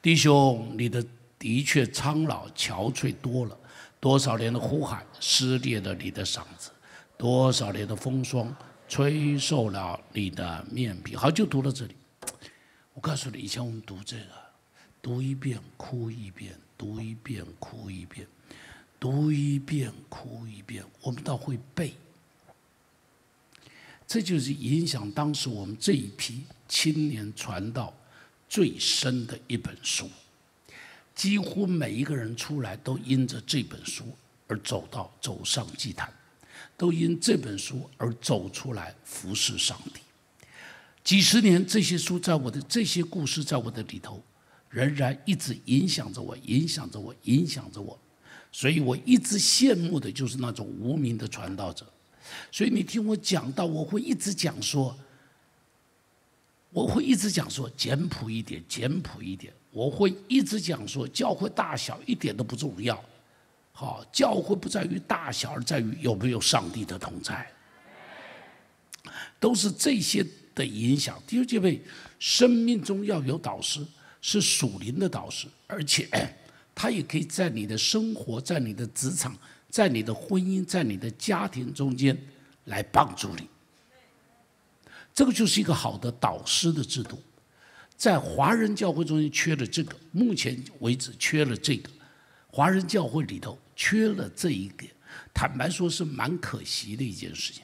[0.00, 1.04] 弟兄，你的
[1.38, 3.54] 的确苍老憔悴多了，
[4.00, 6.70] 多少年的呼喊撕裂了你的嗓子，
[7.18, 8.56] 多少年的风霜
[8.88, 11.14] 吹瘦了你的面皮。
[11.14, 11.94] 好，就读到这里。
[12.94, 14.24] 我告诉你，以前我们读这个，
[15.02, 18.26] 读一遍哭一遍，读一遍哭一遍。
[18.98, 21.92] 读一遍，哭一遍，我们倒会背。
[24.06, 27.92] 这就是影响当时我们这一批青年传道
[28.48, 30.08] 最深的一本书。
[31.14, 34.04] 几乎每一个人出来都因着这本书
[34.46, 36.12] 而走到走上祭坛，
[36.76, 40.00] 都因这本书而走出来服侍上帝。
[41.02, 44.22] 几十年，这些书在我的这些故事在我的里头，
[44.68, 47.98] 仍然一直影响着我，影响着我，影响着我。
[48.52, 51.90] 所以我一直羡慕的就是那种无名的传道者，
[52.50, 54.96] 所以你听我讲到，我会一直讲说，
[56.70, 59.52] 我会一直讲说简朴一点，简朴一点。
[59.70, 63.02] 我会一直讲说，教会大小一点都不重要，
[63.72, 67.46] 好，教会不在于大小，而在于有没有上帝的同在，
[69.38, 71.22] 都是这些的影响。
[71.26, 71.82] 第二这位，
[72.18, 73.86] 生命中要有导师，
[74.20, 76.08] 是属灵的导师，而且。
[76.78, 79.34] 他也可以在你的生活、在你的职场、
[79.76, 82.16] 在你的婚姻、在你的家庭中间
[82.64, 83.46] 来帮助你。
[85.12, 87.22] 这个就是一个好的导师的制度，
[87.94, 91.90] 在华人教会中间缺了这个，目前为止缺了这个，
[92.46, 94.86] 华人教会里头缺了这一个，
[95.34, 97.62] 坦白说是蛮可惜的一件事情。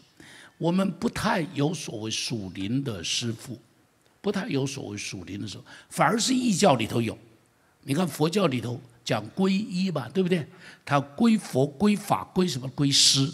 [0.59, 3.59] 我们不太有所谓属灵的师傅，
[4.21, 7.17] 不太有所谓属灵的时候，反而是异教里头有。
[7.81, 8.79] 你看佛教里头。
[9.05, 10.47] 讲皈依嘛，对不对？
[10.85, 12.69] 他归佛、归法、归什么？
[12.69, 13.31] 归师。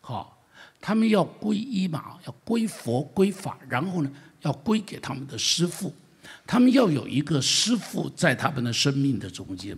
[0.00, 0.42] 好，
[0.80, 4.10] 他们要皈依嘛，要归佛、归法，然后呢，
[4.42, 5.92] 要归给他们的师父。
[6.46, 9.76] 他们要有一个师父在他们的生命的中间。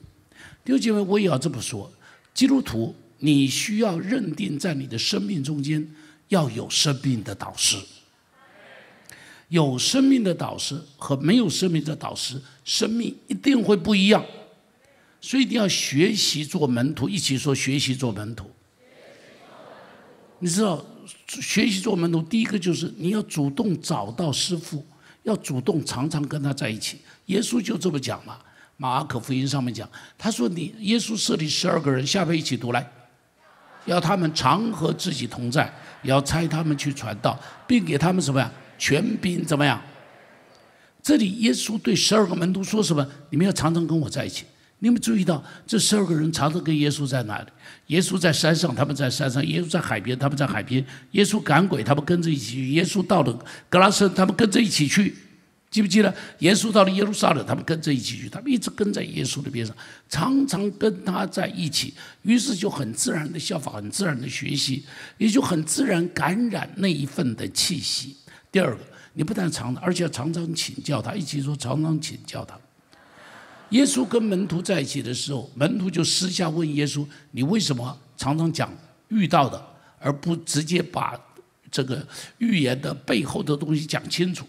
[0.64, 1.90] 弟兄姐妹，我也要这么说：
[2.32, 5.86] 基督徒，你需要认定在你的生命中间
[6.28, 7.76] 要有生命的导师。
[9.48, 14.24] 有生命的导师和没有生命的导师，生命一定会不一样。
[15.22, 18.50] 所以你要学习做门徒，一起说学习做门徒。
[20.40, 20.84] 你知道，
[21.28, 24.84] 学习做门徒，第一个就是你要主动找到师傅，
[25.22, 26.98] 要主动常常跟他在一起。
[27.26, 28.36] 耶稣就这么讲嘛，
[28.76, 32.84] 《马可福音》上面讲，他说：“你耶稣设立十二个人，下边一起读来，
[33.86, 38.52] 要他们常和自己同在，要差他们去传道，并给他们什么呀？
[38.76, 39.80] 权柄怎么样？”
[41.00, 43.06] 这里耶稣对十二个门徒说什么？
[43.30, 44.44] 你们要常常跟我在一起。
[44.84, 47.46] 你们注意到这十二个人常常跟耶稣在哪里？
[47.86, 55.14] 耶稣在山上，他们在山上；耶稣在海边，他们在海边；耶稣赶鬼，他们跟着一起去；耶稣到了格拉森，他们跟着一起去。
[55.70, 56.12] 记不记得？
[56.40, 58.28] 耶稣到了耶路撒冷，他们跟着一起去。
[58.28, 59.74] 他们一直跟在耶稣的边上，
[60.08, 64.84] 常常跟他在一起，于是就很自然的效法，很自然的学习，
[65.16, 68.16] 也就很自然感染那一份的气息。
[68.50, 68.80] 第二个，
[69.12, 72.58] 你不但常，而且常常请教他，一起说常常请教他。
[73.72, 78.70] 耶稣跟门徒在一起的时候，门徒就私下问耶稣：“你为什么常常讲
[79.08, 79.60] 遇到的，
[79.98, 81.18] 而不直接把
[81.70, 82.06] 这个
[82.36, 84.46] 预言的背后的东西讲清楚？”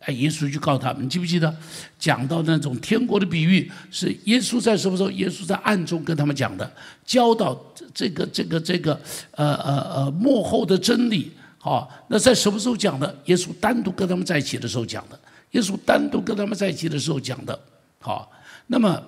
[0.00, 1.54] 哎，耶稣就告诉他们：“记不记得
[1.98, 5.10] 讲到那种天国的比喻，是耶稣在什么时候？
[5.12, 6.68] 耶稣在暗中跟他们讲的，
[7.04, 7.54] 教导
[7.94, 8.98] 这个这个这个
[9.32, 11.30] 呃呃呃幕后的真理。
[11.58, 13.16] 好，那在什么时候讲的？
[13.26, 15.20] 耶稣单独跟他们在一起的时候讲的。
[15.52, 17.56] 耶稣单独跟他们在一起的时候讲的。
[18.00, 18.28] 好。”
[18.66, 19.04] 那么，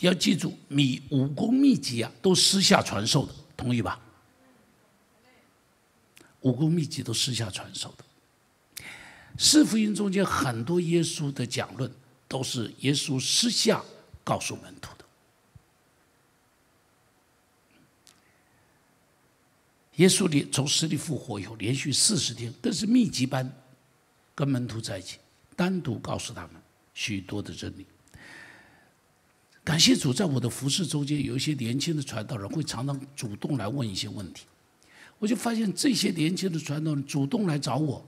[0.00, 4.00] 要记住，秘武功秘籍啊，都私下传授的，同意吧？
[6.42, 8.04] 武功秘籍都私下传授的。
[9.36, 11.92] 四福音中间很多耶稣的讲论，
[12.26, 13.84] 都是耶稣私下
[14.24, 15.04] 告诉门徒的。
[19.96, 23.52] 耶稣连从死里复活以后，连续四十天，更是密集班
[24.34, 25.18] 跟门徒在一起，
[25.56, 26.57] 单独告诉他们。
[27.00, 27.86] 许多的真理，
[29.62, 34.46] 感谢主，在我的服饰中间，有一些年轻的传道人会常常主动来问一些问题，
[35.20, 38.04] 我就发现这些年轻的传道人主动来找我，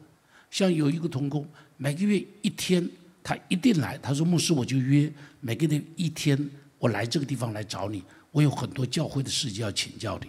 [0.51, 2.91] 像有一个童工，每个月一天
[3.23, 10.29] 他一定来，他说牧师我就约每个月一天我来这个地方来找你，我有很多教会的事情要请教你，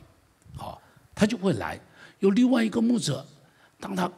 [0.56, 0.80] 好，
[1.16, 1.82] 他就会来。
[2.20, 3.26] 有另外一个牧者，
[3.80, 4.12] 当他。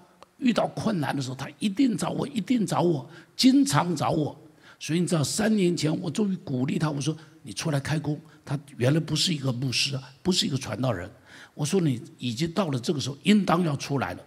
[0.43, 4.37] 遇到困难的时候，他一定找我，一定找我，经常找我。
[4.79, 11.09] 所以你知道，三年前我终于鼓励他，我说：“你出来开工。”他原来不是一个牧师，不是一个传道人。
[11.53, 14.19] 我说：“你已经到了这个时候，应当要出来了。”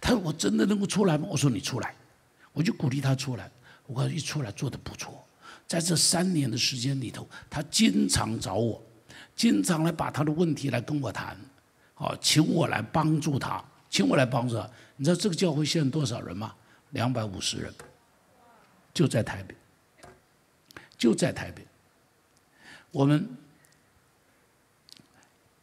[0.00, 1.94] 他说：“我真的能够出来吗？”我说：“你出来。”
[2.52, 3.48] 我就鼓励他出来。
[3.86, 5.24] 我告一出来做的不错。
[5.68, 8.82] 在这三年的时间里头，他经常找我，
[9.36, 11.36] 经常来把他的问题来跟我谈，
[11.94, 13.64] 好，请我来帮助他。
[13.88, 16.54] 请我来帮助他，你知道这个教会现在多少人吗？
[16.90, 17.72] 两百五十人，
[18.92, 19.54] 就在台北，
[20.98, 21.66] 就在台北。
[22.90, 23.26] 我们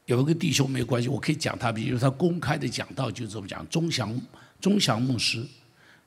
[0.05, 3.67] 有一个弟兄没关系，我可以讲他，比如他公开的讲道就这么讲。
[3.69, 4.19] 钟祥，
[4.59, 5.45] 钟祥牧师，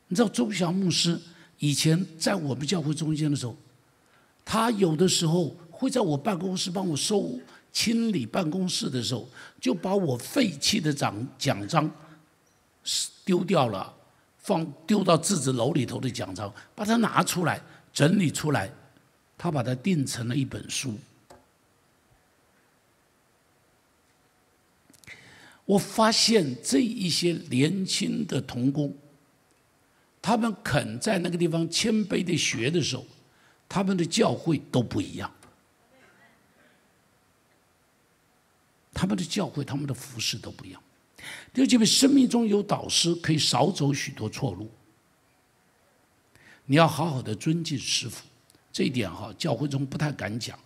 [0.08, 1.16] 你知道钟祥牧师
[1.58, 3.56] 以前在我们教会中间的时候，
[4.44, 7.38] 他有的时候会在我办公室帮我收
[7.72, 9.28] 清理办公室的时候，
[9.60, 11.88] 就把我废弃的奖奖章。
[13.24, 13.94] 丢掉了，
[14.38, 17.60] 放丢到自己楼里头的奖章，把它拿出来
[17.92, 18.70] 整理出来，
[19.38, 20.98] 他把它定成了一本书。
[25.64, 28.94] 我发现这一些年轻的童工，
[30.20, 33.06] 他们肯在那个地方谦卑的学的时候，
[33.68, 35.32] 他们的教会都不一样，
[38.92, 40.82] 他们的教会、他们的服饰都不一样。
[41.52, 44.70] 第二，这位生命中有导师，可以少走许多错路。
[46.66, 48.24] 你要好好的尊敬师傅，
[48.72, 50.58] 这一点哈，教会中不太敢讲，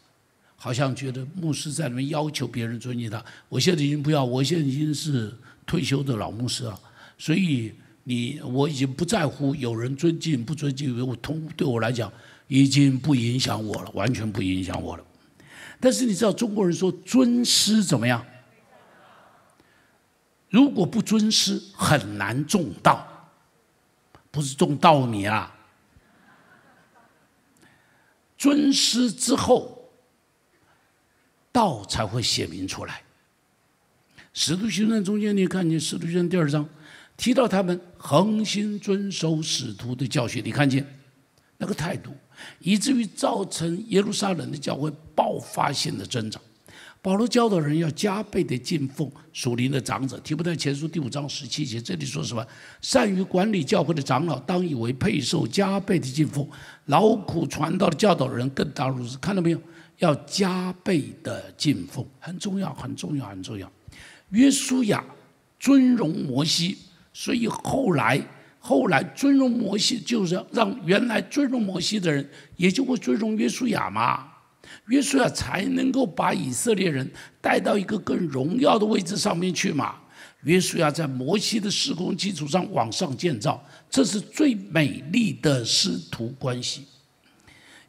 [0.54, 3.24] 好像觉得牧师在里面要求别人尊敬他。
[3.48, 5.34] 我现在已经不要，我现在已经是
[5.66, 6.78] 退休的老牧师了，
[7.18, 7.72] 所以
[8.04, 12.12] 你我已经不在乎有人尊敬不尊敬，因为我通对我来讲
[12.46, 15.04] 已经不影响我了，完全不影响我了。
[15.80, 18.24] 但是你知道中国人说尊师怎么样？
[20.48, 23.06] 如果不尊师，很难种道，
[24.30, 25.52] 不是种稻米啊。
[28.38, 29.90] 尊师之后，
[31.50, 33.02] 道才会显明出来。
[34.32, 36.68] 使徒行传中间，你看见使徒行传第二章
[37.16, 40.86] 提到他们恒心遵守使徒的教训，你看见
[41.56, 42.14] 那个态度，
[42.58, 46.40] 以至于造成耶路撒冷的教会爆发性的增长。
[47.06, 50.18] 保罗教导人要加倍的敬奉属灵的长者。
[50.24, 52.44] 提摩太前书第五章十七节，这里说什么？
[52.80, 56.44] 善于管理教会的长老，当以为配受加倍的敬奉；
[56.86, 59.16] 劳苦传道的教导人，更当如此。
[59.18, 59.62] 看到没有？
[59.98, 63.70] 要加倍的敬奉，很重要，很重要，很重要。
[64.30, 65.04] 约书亚
[65.60, 66.76] 尊荣摩西，
[67.12, 68.20] 所以后来
[68.58, 74.32] 后来尊荣摩西，就是让原来尊荣摩西的人，也就会尊荣约书亚嘛。
[74.88, 77.10] 约书亚才能够把以色列人
[77.40, 79.96] 带到一个更荣耀的位置上面去嘛？
[80.42, 83.60] 约书亚在摩西的施工基础上往上建造，
[83.90, 86.84] 这是最美丽的师徒关系。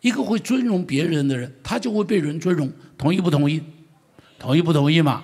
[0.01, 2.71] 一个会尊荣别人的人，他就会被人尊荣。
[2.97, 3.61] 同意不同意？
[4.39, 5.23] 同意不同意嘛？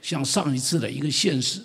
[0.00, 1.60] 像上一次的一个县市，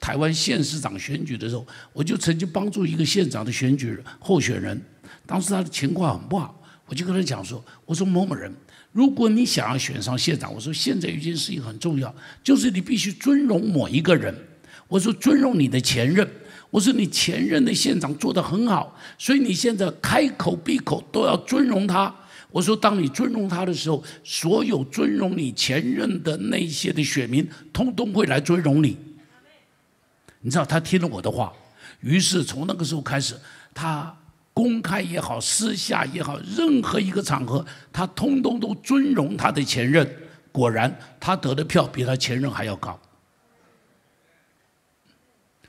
[0.00, 4.78] 台湾县市长选举的时候，我就曾经帮助一个县长的选举候选人，
[5.24, 8.52] 当时他的情况很不好，我就跟他讲说：“我说某某人。”
[8.92, 14.34] 如果你想要选上县长，我说现在有一件事情很重要，就是你必须尊荣某一个人。
[14.88, 16.26] 我说尊荣你的前任，
[16.70, 22.14] 我说你前任的县长做得很好，所以你现在开口闭口都要尊荣他。
[22.50, 28.96] 我说当你尊荣他的时候，所有尊荣你前任的那些的选民，通通会来尊荣你。
[30.40, 31.52] 你知道他听了我的话，
[32.00, 33.34] 于是从那个时候开始，
[33.74, 34.16] 他。
[34.56, 40.10] 公开也好，私下也好，任何一个场合，他通通都尊荣他的前任。
[40.50, 42.98] 果然，他得的票比他前任还要高，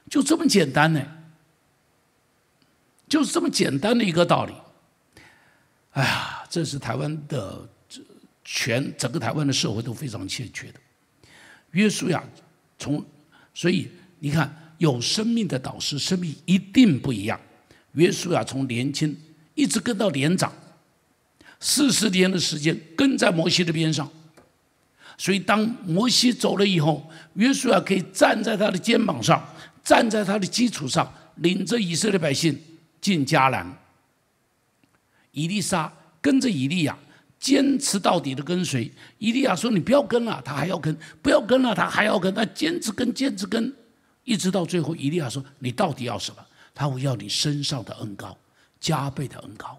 [0.09, 1.05] 就这么简单呢，
[3.09, 4.53] 就是这么简单的一个道理。
[5.91, 7.67] 哎呀，这是台湾的
[8.45, 10.79] 全整个台湾的社会都非常欠缺的。
[11.71, 12.23] 约书亚
[12.79, 13.05] 从，
[13.53, 17.38] 所以你看，有生命的导师，生命一定不一样。
[17.93, 19.15] 约书亚从年轻
[19.55, 20.51] 一直跟到年长，
[21.59, 24.07] 四十年的时间跟在摩西的边上，
[25.17, 29.43] 所以当摩西走了以后，约书亚可以站在他的肩膀上，
[29.83, 32.59] 站在他的基础上，领着以色列百姓
[33.01, 33.65] 进迦南。
[35.31, 36.97] 以利沙跟着以利亚，
[37.39, 38.91] 坚持到底的跟随。
[39.19, 42.33] 以利亚说：“你不要跟了，他还要跟；不要跟了，他还要跟。
[42.33, 43.71] 他坚持跟，坚持跟，
[44.23, 46.38] 一直到最后，以利亚说：‘你到底要什么？’”
[46.78, 48.38] 他会要你身上的恩高，
[48.80, 49.75] 加倍的恩高，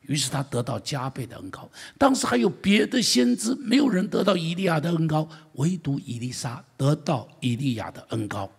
[0.00, 1.70] 于是他得到加倍的恩高。
[1.96, 8.50] 当时还有别的先知，没有人得到以利亚的恩高，唯独以利沙得到以利亚的恩高。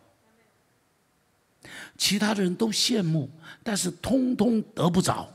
[1.98, 3.30] 其他的人都羡慕，
[3.62, 5.28] 但是通通得不着。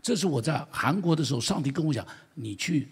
[0.00, 2.88] 这是我在韩国的时候，上帝跟我讲：“你去。”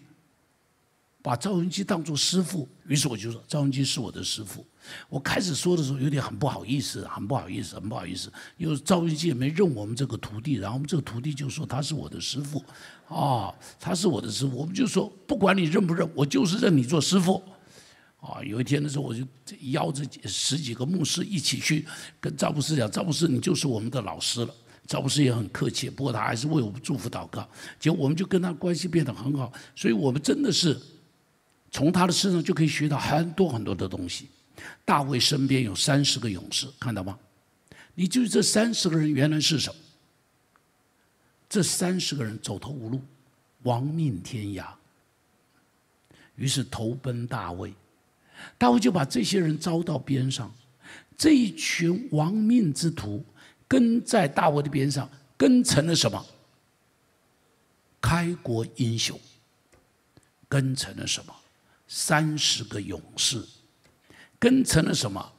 [1.27, 4.65] 把赵文基当做师傅，于是我就说赵文基是我的师傅。
[5.09, 12.63] 我开始说的时候有点很不好意思，很不好意思，很不好意思，因为赵文基也没认我们这个徒弟，然后我们这个徒弟就说他是我的师傅，
[13.09, 17.43] 啊，他是我的师傅，我们就说不管你认不认，我就是认你做师傅。
[18.21, 19.21] 啊，有一天的时候，我就
[19.71, 21.85] 邀着十几个牧师一起去
[22.21, 24.55] 跟赵牧师讲，赵牧师你就是我们的老师了。
[24.85, 27.45] 赵牧师也很客气，不过他还是为我们祝福祷告，
[27.77, 30.79] 结果我们就跟他关系变得很好，所以我们真的是。
[31.71, 34.27] 从他的身上就可以学到很多很多的东西。
[34.83, 37.17] 大卫身边有三十个勇士，看到吗？
[37.93, 39.79] 你就是这三十个人原来是什么？
[41.49, 43.01] 这三十个人走投无路，
[43.63, 44.67] 亡命天涯，
[46.35, 47.73] 于是投奔大卫。
[48.57, 50.53] 大卫就把这些人招到边上，
[51.17, 53.25] 这一群亡命之徒
[53.67, 56.23] 跟在大卫的边上，跟成了什么？
[58.01, 59.19] 开国英雄，
[60.47, 61.35] 跟成了什么？
[61.87, 63.43] 三十个勇士，
[64.37, 65.33] 跟成了什么？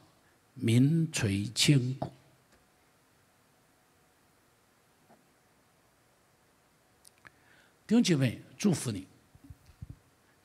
[0.55, 2.11] 名垂千古。
[7.87, 9.07] 弟兄姐妹，祝福你。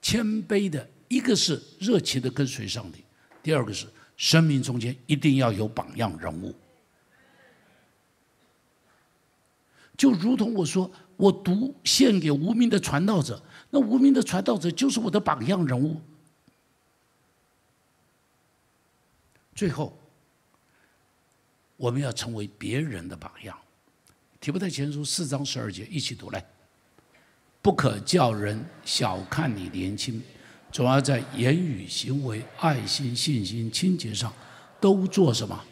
[0.01, 3.03] 谦卑的，一个是热情的跟随上帝，
[3.43, 3.87] 第二个是
[4.17, 6.55] 生命中间一定要有榜样人物。
[9.97, 13.43] 就如同我说，我读献给无名的传道者。
[13.75, 16.01] 那无名的传道者就是我的榜样人物。
[19.53, 19.99] 最后，
[21.77, 23.59] 我们要成为别人的榜样。
[24.41, 26.47] 提不太前书四章十二节，一起读来。
[27.61, 30.23] 不可叫人小看你年轻，
[30.71, 34.33] 总要在言语、行为、爱心、信心、清洁上，
[34.81, 35.65] 都做什么？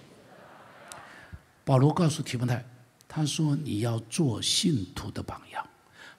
[1.65, 2.65] 保罗告诉提摩太，
[3.07, 5.65] 他说你要做信徒的榜样，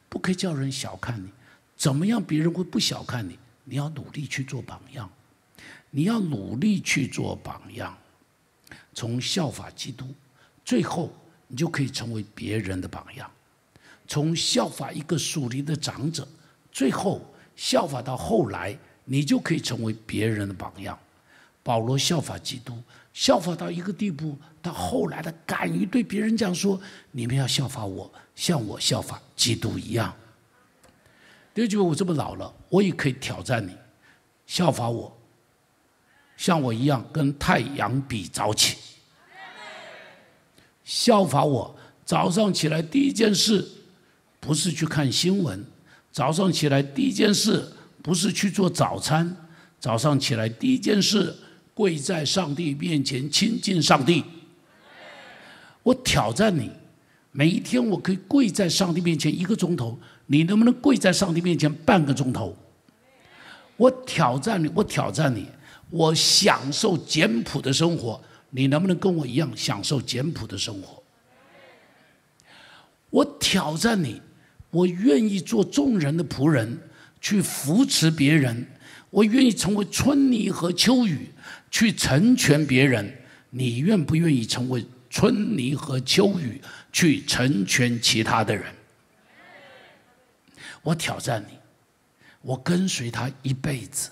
[0.07, 1.29] 不可以叫人小看你。
[1.75, 3.37] 怎么样，别人会不小看你？
[3.65, 5.09] 你要努力去做榜样，
[5.89, 7.97] 你要努力去做榜样，
[8.93, 10.05] 从效法基督，
[10.65, 11.13] 最后
[11.47, 13.25] 你就可以成为别人的榜样；
[14.07, 16.27] 从效法一个属灵的长者，
[16.71, 17.21] 最后
[17.55, 20.97] 效法到后来你就可以成为别人的榜样。
[21.63, 22.77] 保罗效法基督，
[23.13, 26.79] 效法到一个地步，到后来他敢于对别人讲说
[27.11, 30.13] ：“你们要效法我，像我效法基督一样。”
[31.53, 33.71] 第二句我这么老了，我也可以挑战你，
[34.47, 35.15] 效法我，
[36.35, 38.77] 像我一样跟太阳比早起，
[40.83, 43.65] 效法我，早上起来第一件事
[44.39, 45.63] 不是去看新闻，
[46.11, 49.37] 早上起来第一件事不是去做早餐，
[49.79, 51.35] 早上起来第一件事
[51.75, 54.23] 跪在上帝面前亲近上帝。
[55.83, 56.71] 我挑战你，
[57.33, 59.99] 每一天我可以跪在上帝面前一个钟头。
[60.27, 62.55] 你能不能跪在上帝面前半个钟头？
[63.75, 65.47] 我挑战你，我挑战你，
[65.89, 68.21] 我享受简朴的生活，
[68.51, 71.03] 你能不能跟我一样享受简朴的生活？
[73.09, 74.21] 我挑战你，
[74.69, 76.79] 我愿意做众人的仆人，
[77.19, 78.65] 去扶持别人，
[79.09, 81.29] 我愿意成为春泥和秋雨，
[81.69, 83.17] 去成全别人。
[83.49, 86.61] 你愿不愿意成为春泥和秋雨，
[86.93, 88.73] 去成全其他的人？
[90.83, 91.57] 我挑战你，
[92.41, 94.11] 我跟随他一辈子，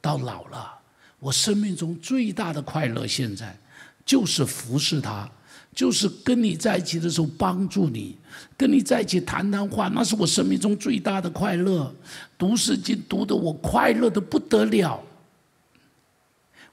[0.00, 0.80] 到老了，
[1.18, 3.56] 我生命中最大的快乐，现在
[4.04, 5.30] 就是服侍他，
[5.74, 8.16] 就是跟你在一起的时候帮助你，
[8.56, 11.94] 跟你在一起谈谈话，那是我生命中最大的快乐。
[12.38, 15.02] 读圣经读的我快乐的不得了。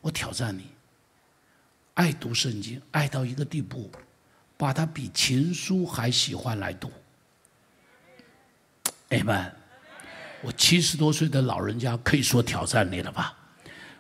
[0.01, 0.64] 我挑战你，
[1.95, 3.89] 爱读圣经，爱到一个地步，
[4.60, 6.91] 把它比情书还喜欢来读。
[9.07, 9.55] 哎们，
[10.41, 13.38] 我七十多岁的老人家可以说挑战你了吧？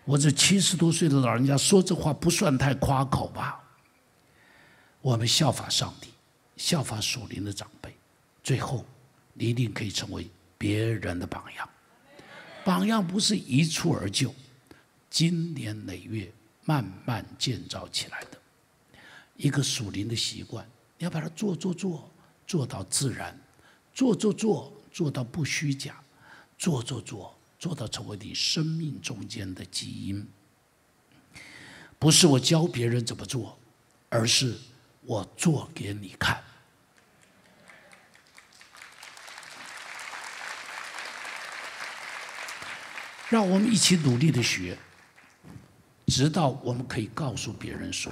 [0.03, 3.63] 我这七十多岁的老人家说这话不算太夸口吧？
[4.99, 6.09] 我们效法上帝，
[6.57, 7.95] 效法属灵的长辈，
[8.43, 8.85] 最后
[9.33, 11.69] 你一定可以成为别人的榜样。
[12.65, 14.35] 榜样不是一蹴而就，
[15.09, 16.29] 经年累月
[16.65, 18.37] 慢慢建造起来的
[19.39, 20.63] 一个属灵的习惯，
[20.99, 22.11] 你要把它做做做
[22.45, 23.35] 做到自然，
[23.91, 24.71] 做做做。
[24.91, 26.03] 做到不虚假，
[26.57, 30.27] 做做做，做到成为你生命中间的基因。
[31.99, 33.57] 不是我教别人怎么做，
[34.09, 34.57] 而是
[35.01, 36.41] 我做给你看。
[43.29, 44.75] 让我们一起努力的学，
[46.07, 48.11] 直到我们可以告诉别人说：“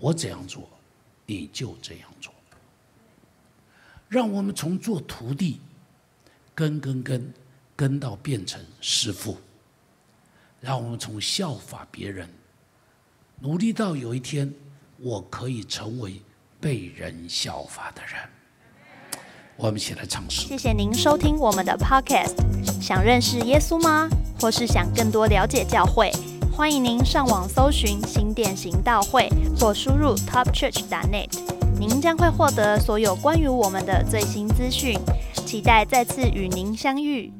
[0.00, 0.68] 我怎样做，
[1.26, 2.32] 你就这样做。”
[4.08, 5.60] 让我们从做徒弟，
[6.52, 7.32] 跟跟跟，
[7.76, 9.36] 跟到变成师傅。
[10.60, 12.28] 让我们从效法别人，
[13.38, 14.52] 努力到有一天，
[14.98, 16.20] 我可以成为
[16.60, 18.20] 被人效法的人。
[19.56, 20.48] 我们一起来尝试。
[20.48, 22.34] 谢谢您收听我们的 Podcast。
[22.82, 24.08] 想认识耶稣吗？
[24.40, 26.10] 或是想更多了解教会？
[26.60, 29.26] 欢迎您上网搜寻新店行道会，
[29.58, 31.30] 或输入 topchurch.net。
[31.78, 34.94] 您将会获得所有关于我们的最新资讯，
[35.46, 37.32] 期待再次与您相遇。